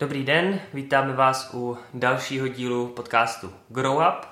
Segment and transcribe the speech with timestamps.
[0.00, 4.26] Dobrý den, vítáme vás u dalšího dílu podcastu Grow Up.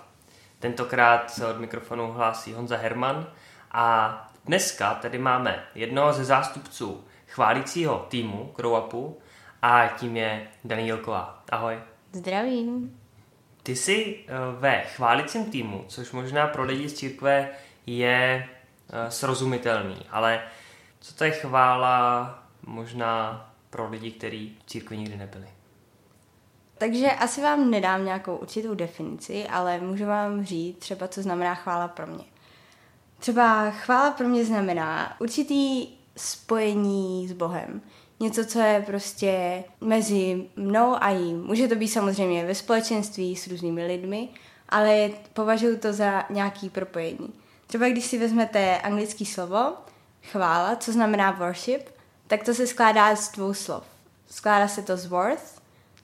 [0.59, 3.27] Tentokrát se od mikrofonu hlásí Honza Herman
[3.71, 9.19] a dneska tady máme jednoho ze zástupců chválícího týmu Grow Upu
[9.63, 11.43] a tím je Danielková.
[11.51, 11.79] Ahoj.
[12.13, 13.01] Zdravím.
[13.63, 17.49] Ty jsi eh, ve chválicím týmu, což možná pro lidi z církve
[17.87, 18.49] je
[18.91, 20.43] eh, srozumitelný, ale
[21.01, 25.47] co to je chvála možná pro lidi, kteří v církvi nikdy nebyli?
[26.79, 31.89] Takže asi vám nedám nějakou určitou definici, ale můžu vám říct třeba, co znamená chvála
[31.89, 32.25] pro mě.
[33.19, 37.83] Třeba chvála pro mě znamená určitý spojení s Bohem.
[38.21, 41.45] Něco, co je prostě mezi mnou a jím.
[41.45, 44.29] Může to být samozřejmě ve společenství s různými lidmi,
[44.69, 47.33] ale považuji to za nějaký propojení.
[47.67, 49.73] Třeba když si vezmete anglické slovo
[50.23, 51.83] chvála, co znamená worship,
[52.27, 53.85] tak to se skládá z dvou slov.
[54.31, 55.56] Skládá se to z worth,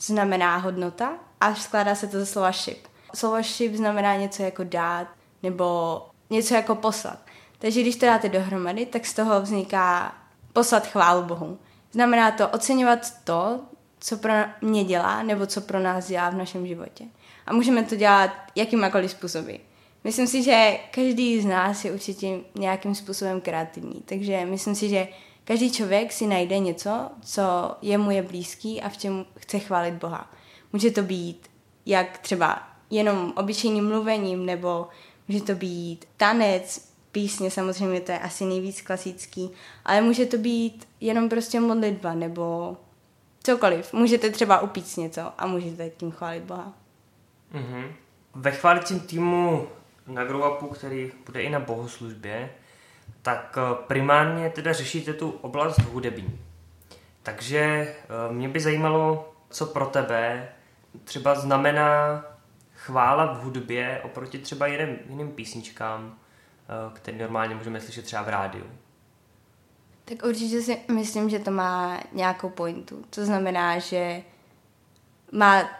[0.06, 2.86] znamená hodnota, a skládá se to ze slova ship.
[3.14, 5.08] Slovo ship znamená něco jako dát,
[5.42, 5.98] nebo
[6.30, 7.18] něco jako poslat.
[7.58, 10.14] Takže když to dáte dohromady, tak z toho vzniká
[10.52, 11.58] poslat chválu Bohu.
[11.92, 13.60] Znamená to oceňovat to,
[14.00, 17.04] co pro mě dělá, nebo co pro nás dělá v našem životě.
[17.46, 19.54] A můžeme to dělat jakýmkoliv způsoby.
[20.04, 25.08] Myslím si, že každý z nás je určitě nějakým způsobem kreativní, takže myslím si, že
[25.44, 27.42] každý člověk si najde něco, co
[27.82, 30.30] jemu je blízký a v čem chce chválit Boha.
[30.72, 31.50] Může to být
[31.86, 34.88] jak třeba jenom obyčejným mluvením, nebo
[35.28, 39.50] může to být tanec, písně, samozřejmě to je asi nejvíc klasický,
[39.84, 42.76] ale může to být jenom prostě modlitba, nebo
[43.42, 43.92] cokoliv.
[43.92, 46.72] Můžete třeba upít něco a můžete tím chválit Boha.
[47.54, 47.92] Mm-hmm.
[48.34, 49.68] Ve chválicím týmu
[50.06, 52.50] na Grow Upu, který bude i na bohoslužbě,
[53.22, 56.40] tak eh, primárně teda řešíte tu oblast hudební.
[57.22, 60.48] Takže eh, mě by zajímalo, co pro tebe
[61.04, 62.24] třeba znamená
[62.74, 68.28] chvála v hudbě oproti třeba jiným, jiným písničkám, eh, které normálně můžeme slyšet třeba v
[68.28, 68.64] rádiu.
[70.04, 73.04] Tak určitě si myslím, že to má nějakou pointu.
[73.10, 74.22] To znamená, že
[75.32, 75.70] má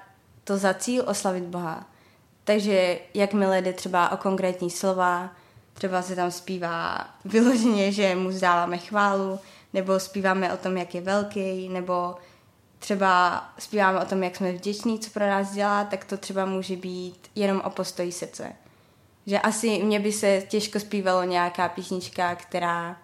[0.45, 1.87] to za cíl oslavit Boha.
[2.45, 5.31] Takže jakmile jde třeba o konkrétní slova,
[5.75, 9.39] třeba se tam zpívá vyloženě, že mu zdáváme chválu,
[9.73, 12.15] nebo zpíváme o tom, jak je velký, nebo
[12.79, 16.77] třeba zpíváme o tom, jak jsme vděční, co pro nás dělá, tak to třeba může
[16.77, 18.53] být jenom o postoji srdce.
[19.27, 22.97] Že asi mně by se těžko zpívalo nějaká písnička, která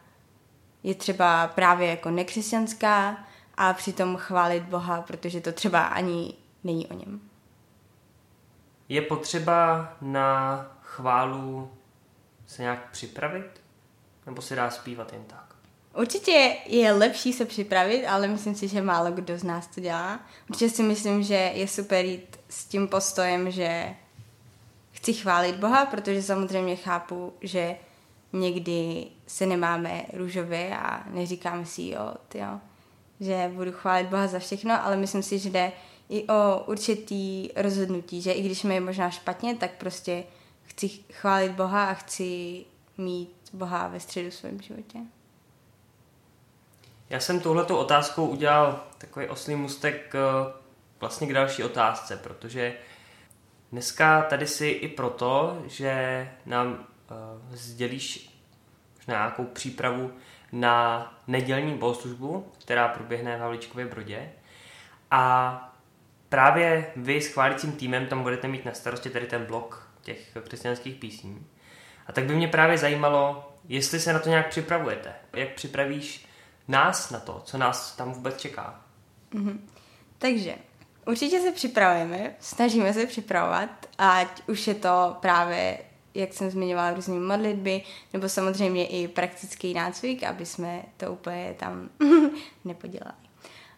[0.83, 3.17] je třeba právě jako nekřesťanská
[3.57, 7.21] a přitom chválit Boha, protože to třeba ani není o něm.
[8.89, 11.71] Je potřeba na chválu
[12.49, 13.61] se nějak připravit?
[14.27, 15.55] Nebo se dá zpívat jen tak?
[15.95, 20.21] Určitě je lepší se připravit, ale myslím si, že málo kdo z nás to dělá.
[20.51, 23.95] Určitě si myslím, že je super jít s tím postojem, že
[24.93, 27.77] chci chválit Boha, protože samozřejmě chápu, že
[28.33, 32.61] někdy se nemáme růžově a neříkáme si, jo, tyjo,
[33.21, 35.73] že budu chválit Boha za všechno, ale myslím si, že jde
[36.09, 40.25] i o určitý rozhodnutí, že i když mi je možná špatně, tak prostě
[40.79, 42.65] chci chválit Boha a chci
[42.99, 44.99] mít Boha ve středu svém životě.
[47.11, 50.53] Já jsem touhletou otázkou udělal takový oslý mustek eh,
[51.01, 52.75] vlastně k další otázce, protože
[53.73, 58.39] dneska tady si i proto, že nám uh, sdělíš
[59.07, 60.13] nějakou přípravu
[60.53, 64.33] na nedělní bohoslužbu, která proběhne v Havličkově Brodě.
[65.11, 65.75] A
[66.29, 70.95] právě vy s chválícím týmem tam budete mít na starosti tady ten blok těch křesťanských
[70.95, 71.47] písní.
[72.07, 75.13] A tak by mě právě zajímalo, jestli se na to nějak připravujete.
[75.33, 76.27] Jak připravíš
[76.69, 78.81] nás na to, co nás tam vůbec čeká?
[79.33, 79.59] Mm-hmm.
[80.19, 80.55] Takže
[81.07, 85.79] určitě se připravujeme, snažíme se připravovat, ať už je to právě,
[86.15, 87.83] jak jsem zmiňovala, různé modlitby,
[88.13, 91.89] nebo samozřejmě i praktický nácvik, aby jsme to úplně tam
[92.65, 93.17] nepodělali.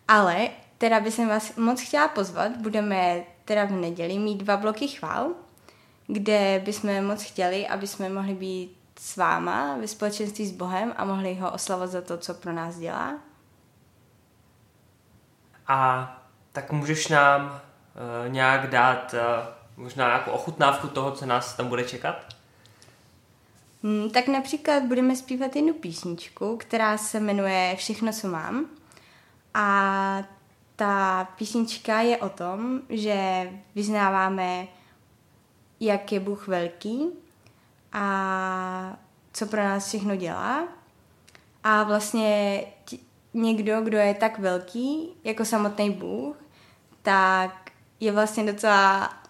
[0.08, 5.34] Ale teda bych vás moc chtěla pozvat, budeme teda v neděli mít dva bloky chvál,
[6.12, 11.04] kde bychom moc chtěli, aby jsme mohli být s váma ve společenství s Bohem a
[11.04, 13.18] mohli ho oslavovat za to, co pro nás dělá.
[15.66, 16.10] A
[16.52, 21.84] tak můžeš nám uh, nějak dát uh, možná nějakou ochutnávku toho, co nás tam bude
[21.84, 22.16] čekat?
[23.82, 28.66] Hmm, tak například budeme zpívat jednu písničku, která se jmenuje Všechno, co mám.
[29.54, 30.22] A
[30.76, 34.66] ta písnička je o tom, že vyznáváme
[35.81, 37.06] jak je Bůh velký
[37.93, 38.97] a
[39.32, 40.69] co pro nás všechno dělá.
[41.65, 42.62] A vlastně
[43.35, 46.37] někdo, kdo je tak velký jako samotný Bůh,
[47.03, 49.21] tak je vlastně docela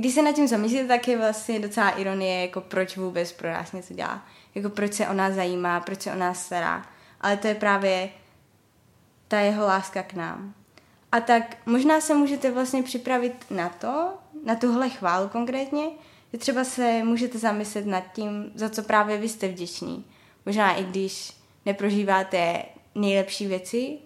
[0.00, 3.72] když se nad tím zamyslíte, tak je vlastně docela ironie, jako proč vůbec pro nás
[3.72, 4.26] něco dělá.
[4.54, 6.86] Jako proč se o nás zajímá, proč se o nás stará.
[7.20, 8.08] Ale to je právě
[9.28, 10.54] ta jeho láska k nám.
[11.12, 14.12] A tak možná se můžete vlastně připravit na to,
[14.44, 15.84] na tuhle chválu konkrétně,
[16.32, 20.04] že třeba se můžete zamyslet nad tím, za co právě vy jste vděční.
[20.46, 21.32] Možná i když
[21.66, 22.62] neprožíváte
[22.94, 23.98] nejlepší věci,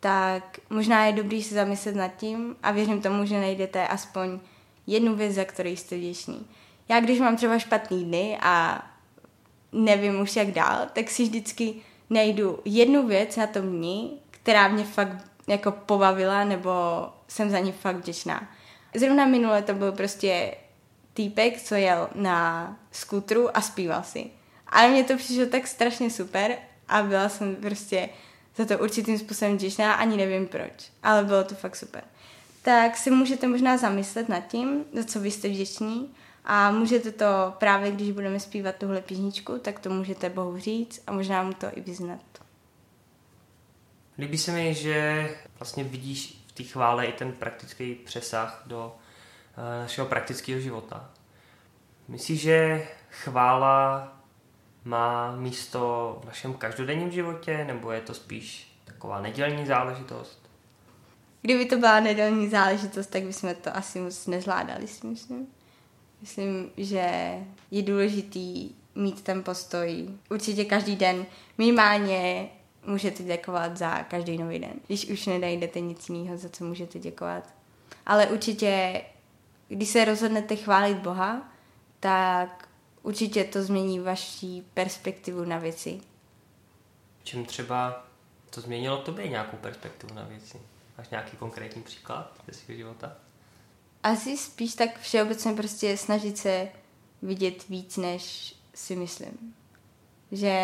[0.00, 4.40] tak možná je dobrý se zamyslet nad tím a věřím tomu, že najdete aspoň
[4.86, 6.46] jednu věc, za kterou jste vděční.
[6.88, 8.84] Já když mám třeba špatný dny a
[9.72, 11.74] nevím už jak dál, tak si vždycky
[12.10, 15.16] najdu jednu věc na tom dni, která mě fakt
[15.48, 16.70] jako pobavila, nebo
[17.28, 18.48] jsem za ní fakt vděčná.
[18.94, 20.54] Zrovna minule to byl prostě
[21.14, 24.26] týpek, co jel na skutru a zpíval si.
[24.66, 26.56] Ale mně to přišlo tak strašně super
[26.88, 28.08] a byla jsem prostě
[28.56, 32.04] za to určitým způsobem vděčná, ani nevím proč, ale bylo to fakt super.
[32.62, 37.24] Tak si můžete možná zamyslet nad tím, za co vy jste vděční a můžete to
[37.58, 41.66] právě, když budeme zpívat tuhle písničku, tak to můžete Bohu říct a možná mu to
[41.74, 42.20] i vyznat.
[44.18, 45.28] Líbí se mi, že
[45.58, 48.96] vlastně vidíš té chvále i ten praktický přesah do
[49.56, 51.10] uh, našeho praktického života.
[52.08, 54.08] Myslíš, že chvála
[54.84, 60.50] má místo v našem každodenním životě, nebo je to spíš taková nedělní záležitost?
[61.42, 65.46] Kdyby to byla nedělní záležitost, tak bychom to asi moc nezvládali, si myslím.
[66.20, 67.34] Myslím, že
[67.70, 71.26] je důležitý mít ten postoj určitě každý den.
[71.58, 72.48] Minimálně
[72.86, 77.54] můžete děkovat za každý nový den, když už nedajdete nic jiného, za co můžete děkovat.
[78.06, 79.02] Ale určitě,
[79.68, 81.52] když se rozhodnete chválit Boha,
[82.00, 82.68] tak
[83.02, 86.00] určitě to změní vaši perspektivu na věci.
[87.24, 88.06] Čím třeba
[88.50, 90.60] to změnilo tobě nějakou perspektivu na věci?
[90.98, 93.12] Máš nějaký konkrétní příklad ze svého života?
[94.02, 96.68] Asi spíš tak všeobecně prostě snažit se
[97.22, 99.54] vidět víc, než si myslím.
[100.32, 100.54] Že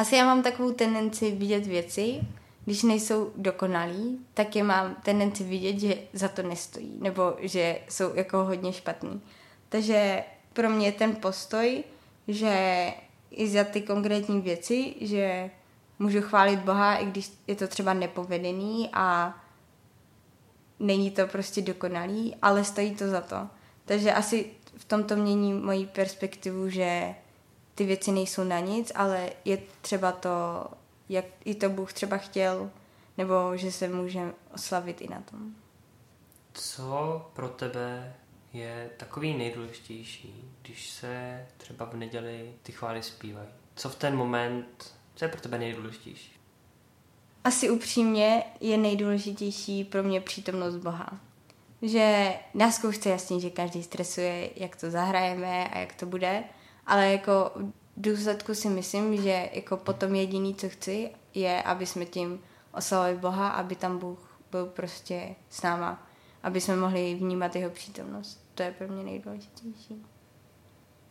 [0.00, 2.20] asi já mám takovou tendenci vidět věci,
[2.64, 8.14] když nejsou dokonalí, tak je mám tendenci vidět, že za to nestojí, nebo že jsou
[8.14, 9.20] jako hodně špatný.
[9.68, 11.84] Takže pro mě ten postoj,
[12.28, 12.86] že
[13.30, 15.50] i za ty konkrétní věci, že
[15.98, 19.38] můžu chválit Boha, i když je to třeba nepovedený a
[20.78, 23.36] není to prostě dokonalý, ale stojí to za to.
[23.84, 27.14] Takže asi v tomto mění moji perspektivu, že
[27.80, 30.30] ty věci nejsou na nic, ale je třeba to,
[31.08, 32.70] jak i to Bůh třeba chtěl,
[33.18, 34.20] nebo že se může
[34.54, 35.54] oslavit i na tom.
[36.52, 38.14] Co pro tebe
[38.52, 43.48] je takový nejdůležitější, když se třeba v neděli ty chvály zpívají?
[43.74, 46.32] Co v ten moment, co je pro tebe nejdůležitější?
[47.44, 51.20] Asi upřímně je nejdůležitější pro mě přítomnost Boha.
[51.82, 56.44] Že na zkoušce jasně, že každý stresuje, jak to zahrajeme a jak to bude,
[56.86, 62.04] ale jako v důsledku si myslím, že jako potom jediný, co chci, je, aby jsme
[62.04, 62.40] tím
[62.72, 66.06] oslavili Boha, aby tam Bůh byl prostě s náma,
[66.42, 68.44] aby jsme mohli vnímat jeho přítomnost.
[68.54, 70.06] To je pro mě nejdůležitější.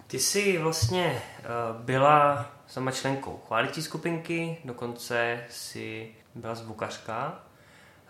[0.07, 7.43] Ty jsi vlastně uh, byla sama členkou chválití skupinky, dokonce si byla zvukařka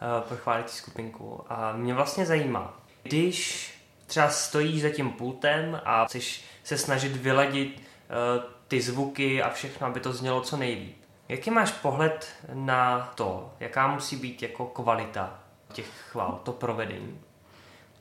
[0.02, 3.74] uh, pro chválití skupinku a mě vlastně zajímá, když
[4.10, 9.88] třeba stojíš za tím pultem a chceš se snažit vyladit uh, ty zvuky a všechno,
[9.88, 10.98] aby to znělo co nejlíp.
[11.30, 15.40] Jaký máš pohled na to, jaká musí být jako kvalita
[15.74, 17.22] těch chvál, to provedení?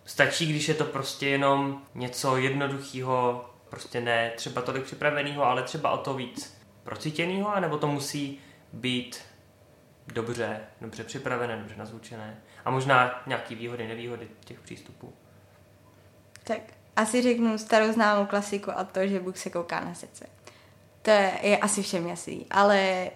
[0.05, 5.91] Stačí, když je to prostě jenom něco jednoduchého, prostě ne třeba tolik připraveného, ale třeba
[5.91, 8.41] o to víc procítěného, anebo to musí
[8.73, 9.21] být
[10.07, 15.13] dobře, dobře připravené, dobře nazvučené a možná nějaký výhody, nevýhody těch přístupů.
[16.49, 16.61] Tak
[16.97, 20.27] asi řeknu starou známou klasiku a to, že Bůh se kouká na srdce.
[21.03, 23.11] To je, je asi všem jasný, ale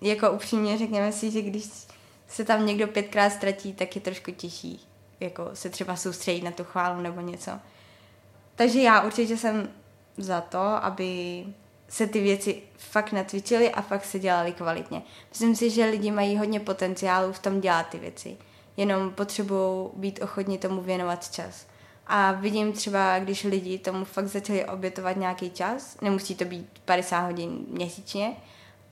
[0.00, 1.64] jako upřímně řekněme si, že když
[2.28, 4.86] se tam někdo pětkrát ztratí, tak je trošku těžší
[5.20, 7.50] jako se třeba soustředit na tu chválu nebo něco.
[8.54, 9.68] Takže já určitě jsem
[10.16, 11.44] za to, aby
[11.88, 15.02] se ty věci fakt natvičily a fakt se dělaly kvalitně.
[15.30, 18.36] Myslím si, že lidi mají hodně potenciálu v tom dělat ty věci.
[18.76, 21.66] Jenom potřebují být ochotni tomu věnovat čas.
[22.06, 27.20] A vidím třeba, když lidi tomu fakt začali obětovat nějaký čas, nemusí to být 50
[27.20, 28.36] hodin měsíčně,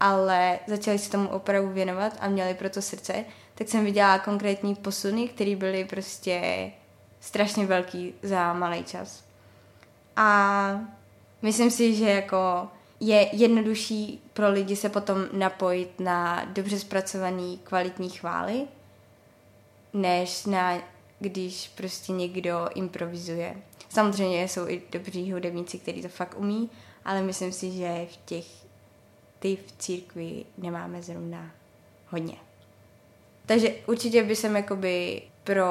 [0.00, 3.24] ale začali se tomu opravdu věnovat a měli proto srdce,
[3.54, 6.70] tak jsem viděla konkrétní posuny, které byly prostě
[7.20, 9.24] strašně velký za malý čas.
[10.16, 10.80] A
[11.42, 12.68] myslím si, že jako
[13.00, 18.66] je jednodušší pro lidi se potom napojit na dobře zpracovaný kvalitní chvály,
[19.92, 20.78] než na
[21.20, 23.56] když prostě někdo improvizuje.
[23.88, 26.70] Samozřejmě jsou i dobří hudebníci, kteří to fakt umí,
[27.04, 28.46] ale myslím si, že v těch
[29.38, 31.50] ty v církvi nemáme zrovna
[32.08, 32.36] hodně.
[33.46, 35.64] Takže určitě by jsem jakoby pro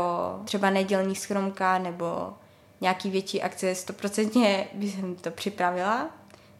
[0.46, 2.34] třeba nedělní schromka nebo
[2.82, 6.10] nějaký větší akce, stoprocentně by jsem to připravila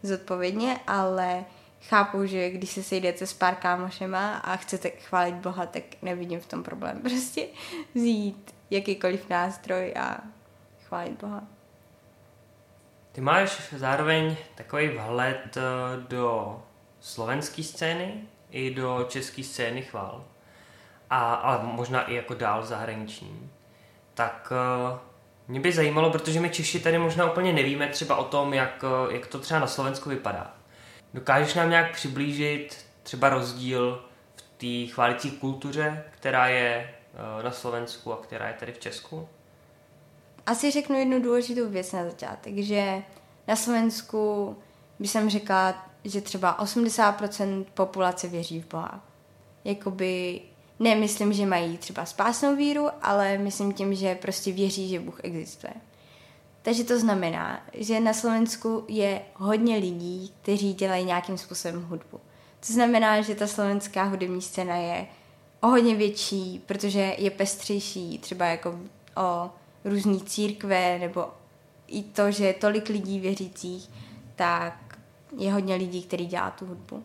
[0.04, 1.46] zodpovědně, ale
[1.82, 6.46] chápu, že když se sejdete s pár kámošema a chcete chválit Boha, tak nevidím v
[6.46, 7.00] tom problém.
[7.02, 7.48] Prostě
[7.96, 10.18] vzít jakýkoliv nástroj a
[10.88, 11.44] chválit Boha.
[13.12, 15.62] Ty máš zároveň takový vhled eh,
[16.08, 16.58] do
[17.00, 20.24] slovenské scény i do české scény chvál.
[21.10, 23.52] A, ale možná i jako dál zahraniční.
[24.14, 24.54] Tak
[24.92, 24.98] uh,
[25.48, 29.14] mě by zajímalo, protože my Češi tady možná úplně nevíme třeba o tom, jak, uh,
[29.14, 30.57] jak to třeba na Slovensku vypadá.
[31.18, 34.06] Dokážeš nám nějak přiblížit třeba rozdíl
[34.36, 36.94] v té chválící kultuře, která je
[37.38, 39.28] uh, na Slovensku a která je tady v Česku?
[40.46, 43.04] Asi řeknu jednu důležitou věc na začátek, že
[43.48, 44.56] na Slovensku
[45.00, 49.06] by jsem řekla, že třeba 80% populace věří v Boha.
[49.64, 50.42] Jakoby
[50.80, 55.74] nemyslím, že mají třeba spásnou víru, ale myslím tím, že prostě věří, že Bůh existuje.
[56.68, 62.20] Takže to znamená, že na Slovensku je hodně lidí, kteří dělají nějakým způsobem hudbu.
[62.68, 65.08] To znamená, že ta slovenská hudební scéna je
[65.62, 68.80] o hodně větší, protože je pestřejší, třeba jako
[69.16, 69.52] o
[69.86, 71.28] různý církve, nebo
[71.88, 73.90] i to, že je tolik lidí věřících,
[74.36, 75.00] tak
[75.38, 77.04] je hodně lidí, kteří dělá tu hudbu.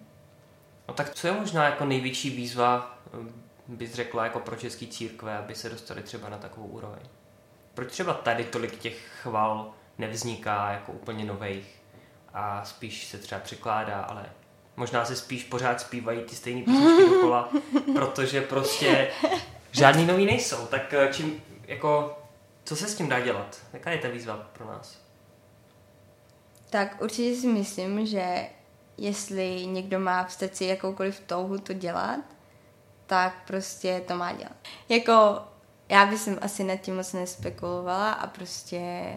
[0.89, 3.33] No tak co je možná jako největší výzva, eh,
[3.69, 7.03] bys řekla, jako pro český církve, aby se dostali třeba na takovou úroveň?
[7.75, 11.83] Proč třeba tady tolik těch chval nevzniká jako úplně nových
[12.35, 14.27] a spíš se třeba překládá, ale
[14.77, 17.49] možná se spíš pořád zpívají ty stejné písničky dokola,
[17.95, 19.11] protože prostě
[19.71, 20.67] žádný nový nejsou.
[20.67, 22.19] Tak eh, čím, jako,
[22.65, 23.61] co se s tím dá dělat?
[23.73, 24.99] Jaká je ta výzva pro nás?
[26.71, 28.49] Tak určitě si myslím, že
[28.97, 32.21] jestli někdo má v srdci jakoukoliv touhu to dělat,
[33.07, 34.57] tak prostě to má dělat.
[34.89, 35.41] Jako
[35.93, 39.15] já bych asi nad tím moc nespekulovala a prostě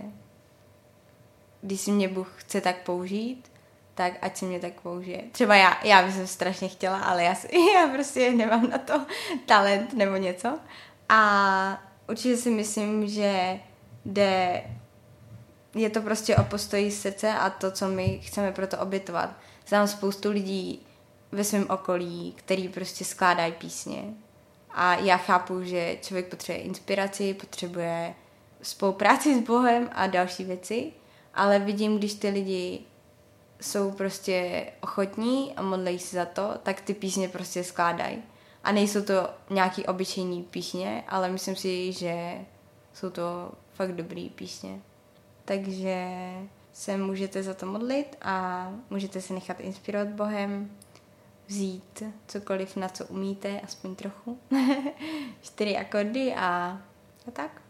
[1.62, 3.52] když si mě Bůh chce tak použít,
[3.94, 5.24] tak ať si mě tak použije.
[5.32, 7.36] Třeba já, já bych strašně chtěla, ale já,
[7.76, 9.06] já prostě nemám na to
[9.46, 10.60] talent nebo něco.
[11.10, 13.60] A určitě si myslím, že
[14.06, 14.64] jde
[15.76, 19.30] je to prostě o postoji srdce a to, co my chceme pro to obětovat.
[19.68, 20.86] Znám spoustu lidí
[21.32, 24.25] ve svém okolí, který prostě skládají písně.
[24.78, 28.16] A já chápu, že člověk potřebuje inspiraci, potřebuje
[28.62, 30.92] spolupráci s Bohem a další věci,
[31.34, 32.82] ale vidím, když ty lidi
[33.62, 38.24] jsou prostě ochotní a modlejí se za to, tak ty písně prostě skládají.
[38.64, 42.36] A nejsou to nějaký obyčejní písně, ale myslím si, že
[42.94, 44.80] jsou to fakt dobrý písně.
[45.46, 46.08] Takže
[46.74, 50.70] se můžete za to modlit a můžete se nechat inspirovat Bohem,
[51.48, 54.40] vzít cokoliv, na co umíte, aspoň trochu.
[55.42, 56.82] Čtyři akordy a,
[57.28, 57.62] a tak.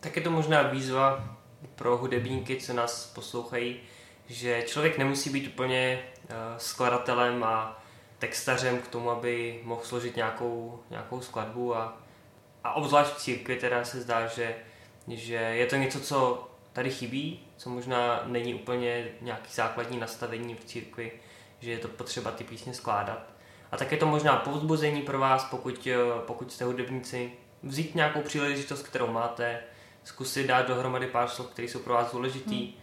[0.00, 1.36] Tak je to možná výzva
[1.74, 3.80] pro hudebníky, co nás poslouchají,
[4.26, 7.82] že člověk nemusí být úplně uh, skladatelem a
[8.18, 11.98] textařem k tomu, aby mohl složit nějakou, nějakou skladbu a,
[12.64, 14.54] a obzvlášť v církvi teda se zdá, že
[15.08, 20.64] že je to něco, co tady chybí, co možná není úplně nějaký základní nastavení v
[20.64, 21.12] církvi,
[21.64, 23.26] že je to potřeba ty písně skládat.
[23.72, 28.20] A tak je to možná povzbuzení pro vás, pokud, eh, pokud jste hudebníci, vzít nějakou
[28.20, 29.60] příležitost, kterou máte,
[30.04, 32.64] zkusit dát dohromady pár slov, které jsou pro vás důležitý.
[32.64, 32.74] Hmm.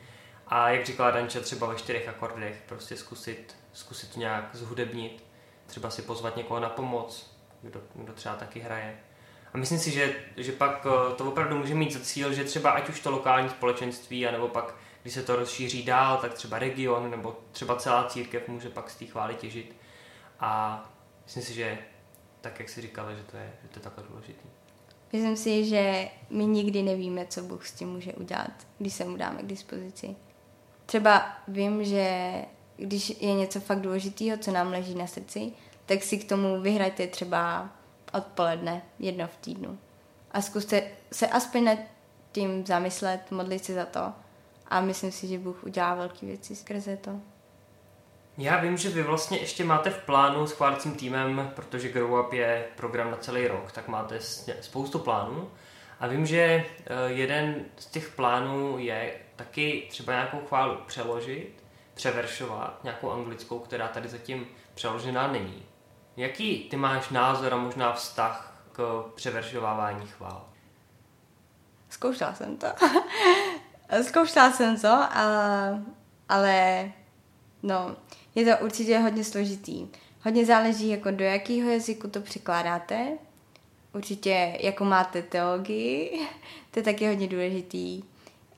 [0.47, 5.23] A jak říkala Danča, třeba ve čtyřech akordech, prostě zkusit, zkusit nějak zhudebnit,
[5.65, 9.00] třeba si pozvat někoho na pomoc, kdo, kdo třeba taky hraje.
[9.53, 12.71] A myslím si, že, že pak eh, to opravdu může mít za cíl, že třeba
[12.71, 17.12] ať už to lokální společenství, anebo pak, když se to rozšíří dál, tak třeba region
[17.12, 19.75] nebo třeba celá církev může pak z té chvály těžit.
[20.39, 20.84] A
[21.24, 21.77] myslím si, že
[22.41, 24.43] tak, jak si říkala, že to je, že to je takhle důležité.
[25.13, 29.17] Myslím si, že my nikdy nevíme, co Bůh s tím může udělat, když se mu
[29.17, 30.15] dáme k dispozici.
[30.86, 32.34] Třeba vím, že
[32.77, 35.51] když je něco fakt důležitého, co nám leží na srdci,
[35.86, 37.70] tak si k tomu vyhrajte třeba
[38.13, 39.79] odpoledne, jedno v týdnu.
[40.31, 41.79] A zkuste se aspoň nad
[42.31, 44.13] tím zamyslet, modlit se za to
[44.71, 47.11] a myslím si, že Bůh udělá velké věci skrze to.
[48.37, 52.33] Já vím, že vy vlastně ještě máte v plánu s chválícím týmem, protože Grow Up
[52.33, 54.19] je program na celý rok, tak máte
[54.61, 55.51] spoustu plánů.
[55.99, 56.65] A vím, že eh,
[57.05, 61.63] jeden z těch plánů je taky třeba nějakou chválu přeložit,
[61.93, 65.65] převeršovat, nějakou anglickou, která tady zatím přeložená není.
[66.17, 70.45] Jaký ty máš názor a možná vztah k převeršovávání chvál?
[71.89, 72.67] Zkoušela jsem to.
[74.01, 75.24] Zkoušela jsem to, a,
[76.29, 76.91] ale
[77.63, 77.95] no,
[78.36, 79.88] je to určitě hodně složitý.
[80.24, 83.07] Hodně záleží, jako do jakého jazyku to překládáte.
[83.93, 86.27] Určitě, jako máte teologii,
[86.71, 88.03] to je taky hodně důležitý.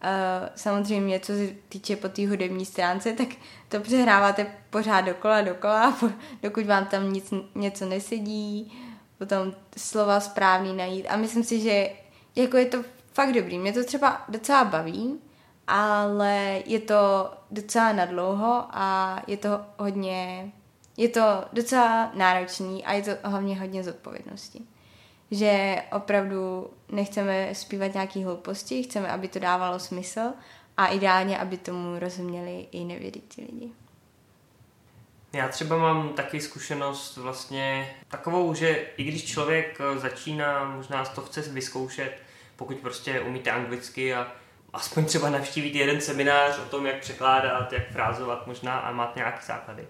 [0.03, 3.27] Uh, samozřejmě, co se týče po té hudební stránce, tak
[3.69, 5.97] to přehráváte pořád dokola, dokola,
[6.43, 8.73] dokud vám tam nic, něco nesedí,
[9.17, 11.07] potom slova správný najít.
[11.09, 11.89] A myslím si, že
[12.35, 13.59] jako je to fakt dobrý.
[13.59, 15.19] Mě to třeba docela baví,
[15.67, 20.51] ale je to docela nadlouho a je to hodně,
[20.97, 24.61] je to docela náročný a je to hlavně hodně zodpovědnosti.
[25.31, 30.21] Že opravdu nechceme zpívat nějaký hlouposti, chceme, aby to dávalo smysl
[30.77, 33.71] a ideálně, aby tomu rozuměli i nevědící lidi.
[35.33, 41.41] Já třeba mám taky zkušenost vlastně takovou, že i když člověk začíná, možná to chce
[41.41, 42.17] vyzkoušet,
[42.55, 44.31] pokud prostě umíte anglicky a
[44.73, 49.45] aspoň třeba navštívit jeden seminář o tom, jak překládat, jak frázovat možná a máte nějaké
[49.45, 49.87] základy.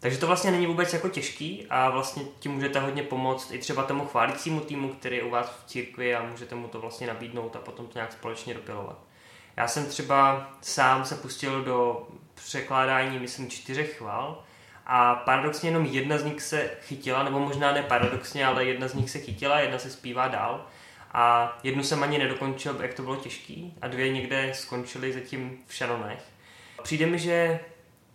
[0.00, 3.82] Takže to vlastně není vůbec jako těžký a vlastně tím můžete hodně pomoct i třeba
[3.82, 7.56] tomu chválícímu týmu, který je u vás v církvi a můžete mu to vlastně nabídnout
[7.56, 8.98] a potom to nějak společně dopilovat.
[9.56, 14.42] Já jsem třeba sám se pustil do překládání, myslím, čtyřech chvál
[14.86, 18.94] a paradoxně jenom jedna z nich se chytila, nebo možná ne paradoxně, ale jedna z
[18.94, 20.66] nich se chytila, jedna se zpívá dál
[21.12, 25.74] a jednu jsem ani nedokončil, jak to bylo těžký a dvě někde skončily zatím v
[25.74, 26.22] šanonech.
[26.82, 27.60] Přijde mi, že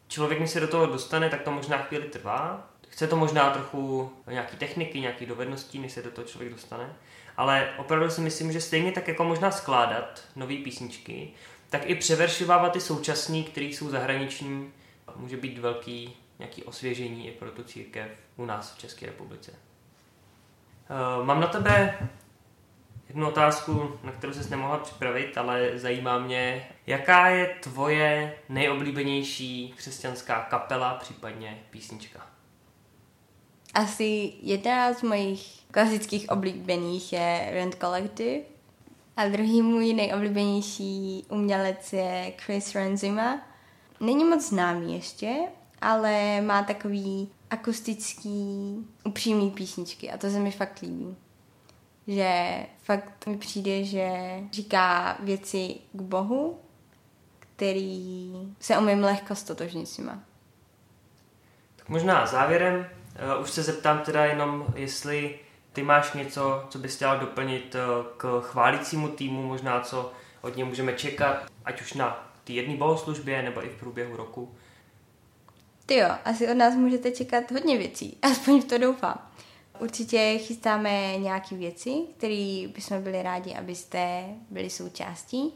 [0.08, 2.70] člověk, když se do toho dostane, tak to možná chvíli trvá.
[2.90, 6.94] Chce to možná trochu nějaký techniky, nějaký dovedností, než se do toho člověk dostane.
[7.38, 11.30] Ale opravdu si myslím, že stejně tak jako možná skládat nové písničky,
[11.70, 14.72] tak i převeršivávat ty současný, které jsou zahraniční,
[15.16, 19.52] může být velký nějaký osvěžení i pro tu církev u nás v České republice.
[20.90, 21.98] Eh, mám na tebe
[23.14, 30.42] jednu otázku, na kterou jsi nemohla připravit, ale zajímá mě, jaká je tvoje nejoblíbenější křesťanská
[30.50, 32.28] kapela, případně písnička?
[33.74, 38.42] Asi jedna z mojich klasických oblíbených je Rent Collective
[39.18, 43.42] a druhý můj nejoblíbenější umělec je Chris Renzima.
[44.00, 45.36] Není moc známý ještě,
[45.82, 51.16] ale má takový akustický, upřímný písničky a to se mi fakt líbí
[52.08, 54.10] že fakt mi přijde, že
[54.52, 56.60] říká věci k Bohu,
[57.40, 60.20] který se umím lehko stotožnit s nima.
[61.76, 62.76] Tak možná závěrem
[63.36, 65.40] uh, už se zeptám teda jenom, jestli
[65.74, 70.12] ty máš něco, co bys chtěla doplnit uh, k chválícímu týmu, možná co
[70.42, 74.56] od něj můžeme čekat, ať už na ty jedné bohoslužbě nebo i v průběhu roku.
[75.86, 79.33] Ty jo, asi od nás můžete čekat hodně věcí, aspoň v to doufám.
[79.84, 85.54] Určitě chystáme nějaké věci, které bychom byli rádi, abyste byli součástí.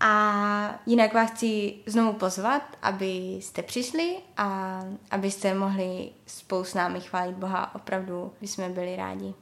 [0.00, 4.80] A jinak vás chci znovu pozvat, abyste přišli a
[5.10, 7.74] abyste mohli spolu s námi chválit Boha.
[7.74, 9.34] Opravdu bychom byli rádi.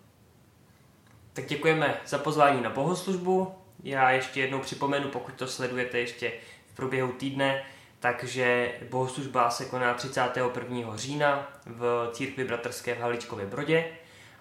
[1.33, 3.55] Tak děkujeme za pozvání na bohoslužbu.
[3.83, 6.33] Já ještě jednou připomenu, pokud to sledujete ještě
[6.73, 7.63] v průběhu týdne,
[8.01, 10.97] takže bohoslužba se koná 31.
[10.97, 13.85] října v církvi bratrské v Haličkově Brodě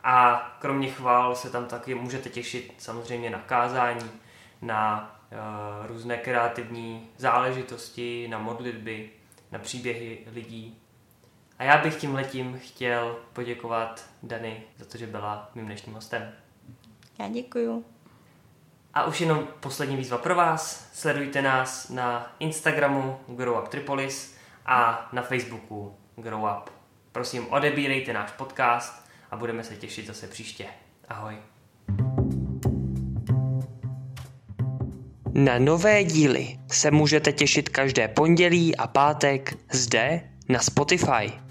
[0.03, 4.11] a kromě chvál se tam taky můžete těšit samozřejmě na kázání,
[4.61, 9.09] na uh, různé kreativní záležitosti, na modlitby,
[9.51, 10.77] na příběhy lidí.
[11.59, 16.31] A já bych tím letím chtěl poděkovat Dany za to, že byla mým dnešním hostem.
[17.19, 17.85] Já děkuju.
[18.93, 20.89] A už jenom poslední výzva pro vás.
[20.93, 26.69] Sledujte nás na Instagramu Grow Up Tripolis a na Facebooku Grow Up.
[27.12, 30.65] Prosím, odebírejte náš podcast a budeme se těšit zase příště.
[31.10, 31.36] Ahoj.
[35.34, 41.48] Na nové díly se můžete těšit každé pondělí a pátek zde na Spotify.